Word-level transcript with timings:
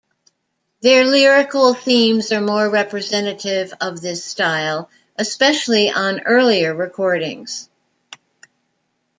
Their 0.81 1.05
lyrical 1.05 1.75
themes 1.75 2.31
are 2.31 2.41
more 2.41 2.67
representative 2.67 3.71
of 3.81 4.01
this 4.01 4.25
style, 4.25 4.89
especially 5.19 5.91
on 5.91 6.21
earlier 6.21 6.73
recordings. 6.73 7.69